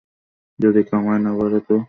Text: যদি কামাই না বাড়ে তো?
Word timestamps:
যদি 0.59 0.81
কামাই 0.89 1.19
না 1.25 1.31
বাড়ে 1.37 1.59
তো? 1.67 1.75